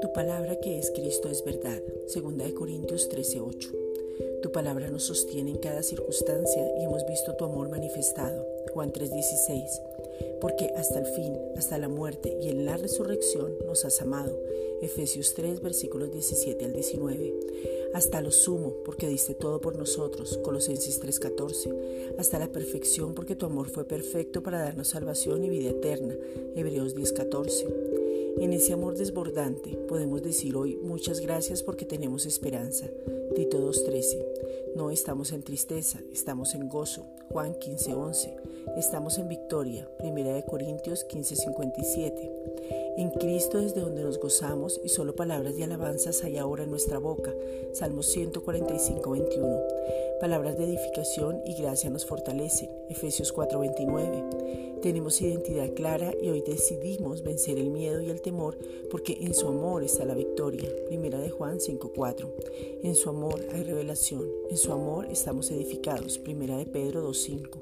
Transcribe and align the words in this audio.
Tu 0.00 0.12
palabra 0.12 0.56
que 0.60 0.78
es 0.78 0.90
Cristo 0.90 1.30
es 1.30 1.44
verdad. 1.44 1.80
Segunda 2.06 2.44
de 2.44 2.54
Corintios 2.54 3.08
13:8. 3.08 3.89
Tu 4.42 4.52
palabra 4.52 4.88
nos 4.90 5.04
sostiene 5.04 5.50
en 5.50 5.58
cada 5.58 5.82
circunstancia 5.82 6.62
y 6.78 6.84
hemos 6.84 7.06
visto 7.06 7.34
tu 7.36 7.44
amor 7.44 7.68
manifestado. 7.68 8.46
Juan 8.72 8.92
3:16. 8.92 9.80
Porque 10.40 10.70
hasta 10.76 10.98
el 10.98 11.06
fin, 11.06 11.36
hasta 11.56 11.78
la 11.78 11.88
muerte 11.88 12.36
y 12.42 12.48
en 12.48 12.64
la 12.64 12.76
resurrección 12.76 13.52
nos 13.66 13.84
has 13.84 14.00
amado. 14.00 14.38
Efesios 14.82 15.34
3 15.34 15.60
versículos 15.60 16.10
17 16.10 16.64
al 16.64 16.72
19 16.72 17.34
hasta 17.92 18.20
lo 18.20 18.30
sumo, 18.30 18.76
porque 18.84 19.08
diste 19.08 19.34
todo 19.34 19.60
por 19.60 19.76
nosotros, 19.76 20.38
Colosenses 20.38 21.00
3:14, 21.00 22.14
hasta 22.18 22.38
la 22.38 22.52
perfección, 22.52 23.14
porque 23.14 23.34
tu 23.34 23.46
amor 23.46 23.68
fue 23.68 23.84
perfecto 23.84 24.42
para 24.42 24.60
darnos 24.60 24.88
salvación 24.88 25.44
y 25.44 25.50
vida 25.50 25.70
eterna, 25.70 26.16
Hebreos 26.54 26.94
10:14. 26.94 27.89
En 28.38 28.52
ese 28.52 28.72
amor 28.72 28.96
desbordante 28.96 29.76
podemos 29.88 30.22
decir 30.22 30.56
hoy 30.56 30.76
muchas 30.76 31.20
gracias 31.20 31.62
porque 31.62 31.84
tenemos 31.84 32.26
esperanza, 32.26 32.86
Tito 33.34 33.58
2:13. 33.58 34.24
No 34.76 34.90
estamos 34.90 35.32
en 35.32 35.42
tristeza, 35.42 36.00
estamos 36.12 36.54
en 36.54 36.68
gozo, 36.68 37.06
Juan 37.30 37.54
15:11. 37.54 38.36
Estamos 38.76 39.18
en 39.18 39.28
victoria, 39.28 39.88
1 40.00 40.42
Corintios 40.46 41.04
15:57. 41.04 42.30
En 42.96 43.10
Cristo 43.10 43.58
desde 43.58 43.80
donde 43.80 44.02
nos 44.02 44.18
gozamos 44.18 44.80
y 44.84 44.88
solo 44.88 45.16
palabras 45.16 45.56
de 45.56 45.64
alabanzas 45.64 46.22
hay 46.22 46.36
ahora 46.38 46.64
en 46.64 46.70
nuestra 46.70 46.98
boca. 46.98 47.34
Salmos 47.72 48.06
145, 48.06 49.10
21. 49.10 49.60
Palabras 50.20 50.58
de 50.58 50.64
edificación 50.64 51.40
y 51.46 51.54
gracia 51.54 51.88
nos 51.88 52.04
fortalecen. 52.04 52.68
Efesios 52.90 53.32
4, 53.32 53.58
29. 53.58 54.24
Tenemos 54.82 55.18
identidad 55.22 55.72
clara 55.72 56.12
y 56.20 56.28
hoy 56.28 56.42
decidimos 56.42 57.22
vencer 57.22 57.58
el 57.58 57.70
miedo 57.70 58.02
y 58.02 58.10
el 58.10 58.20
temor 58.20 58.58
porque 58.90 59.16
en 59.22 59.32
su 59.32 59.48
amor 59.48 59.82
está 59.82 60.04
la 60.04 60.14
victoria. 60.14 60.68
Primera 60.88 61.18
de 61.18 61.30
Juan 61.30 61.58
5, 61.58 61.92
4. 61.94 62.34
En 62.82 62.94
su 62.94 63.08
amor 63.08 63.42
hay 63.54 63.62
revelación. 63.62 64.26
En 64.50 64.58
su 64.58 64.72
amor 64.72 65.06
estamos 65.06 65.50
edificados. 65.50 66.18
Primera 66.18 66.58
de 66.58 66.66
Pedro 66.66 67.00
2, 67.00 67.18
5. 67.18 67.58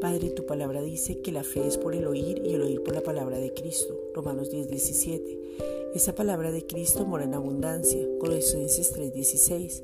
Padre, 0.00 0.30
tu 0.30 0.46
palabra 0.46 0.80
dice 0.80 1.22
que 1.22 1.32
la 1.32 1.42
fe 1.42 1.66
es 1.66 1.76
por 1.76 1.96
el 1.96 2.06
oír 2.06 2.40
y 2.44 2.54
el 2.54 2.62
oír 2.62 2.84
por 2.84 2.94
la 2.94 3.02
palabra 3.02 3.38
de 3.38 3.52
Cristo. 3.52 3.98
Romanos 4.14 4.50
10, 4.50 4.68
17. 4.68 5.40
Esa 5.94 6.14
palabra 6.14 6.52
de 6.52 6.66
Cristo 6.66 7.04
mora 7.04 7.24
en 7.24 7.34
abundancia. 7.34 7.98
Colosenses 8.20 8.90
3, 8.90 9.12
16. 9.12 9.82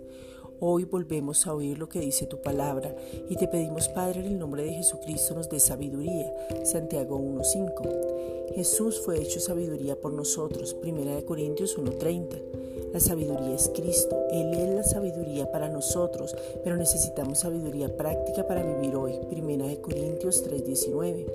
Hoy 0.62 0.84
volvemos 0.84 1.46
a 1.46 1.54
oír 1.54 1.78
lo 1.78 1.88
que 1.88 2.00
dice 2.00 2.26
tu 2.26 2.42
palabra 2.42 2.94
y 3.30 3.36
te 3.36 3.48
pedimos, 3.48 3.88
Padre, 3.88 4.20
en 4.20 4.26
el 4.26 4.38
nombre 4.38 4.62
de 4.62 4.74
Jesucristo 4.74 5.34
nos 5.34 5.48
dé 5.48 5.58
sabiduría. 5.58 6.30
Santiago 6.64 7.18
1.5. 7.18 8.54
Jesús 8.54 9.00
fue 9.00 9.22
hecho 9.22 9.40
sabiduría 9.40 9.98
por 9.98 10.12
nosotros. 10.12 10.74
Primera 10.74 11.16
de 11.16 11.24
Corintios 11.24 11.78
1.30. 11.78 12.92
La 12.92 13.00
sabiduría 13.00 13.54
es 13.54 13.70
Cristo, 13.74 14.18
Él 14.32 14.52
es 14.52 14.68
la 14.68 14.84
para 15.50 15.68
nosotros, 15.68 16.36
pero 16.62 16.76
necesitamos 16.76 17.40
sabiduría 17.40 17.96
práctica 17.96 18.46
para 18.46 18.62
vivir 18.62 18.96
hoy. 18.96 19.18
Primera 19.28 19.66
de 19.66 19.80
Corintios 19.80 20.42
3:19. 20.42 21.26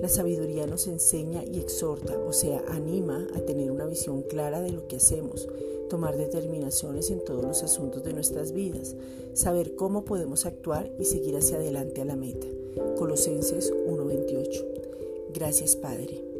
La 0.00 0.08
sabiduría 0.08 0.66
nos 0.66 0.86
enseña 0.86 1.42
y 1.44 1.58
exhorta, 1.58 2.18
o 2.18 2.32
sea, 2.32 2.62
anima 2.68 3.26
a 3.34 3.40
tener 3.40 3.70
una 3.70 3.86
visión 3.86 4.22
clara 4.22 4.60
de 4.60 4.70
lo 4.70 4.86
que 4.86 4.96
hacemos, 4.96 5.48
tomar 5.88 6.16
determinaciones 6.16 7.10
en 7.10 7.24
todos 7.24 7.44
los 7.44 7.62
asuntos 7.62 8.04
de 8.04 8.12
nuestras 8.12 8.52
vidas, 8.52 8.94
saber 9.32 9.74
cómo 9.74 10.04
podemos 10.04 10.44
actuar 10.44 10.90
y 10.98 11.04
seguir 11.04 11.36
hacia 11.36 11.56
adelante 11.56 12.02
a 12.02 12.04
la 12.04 12.16
meta. 12.16 12.46
Colosenses 12.98 13.72
1:28. 13.86 14.64
Gracias 15.32 15.76
Padre. 15.76 16.35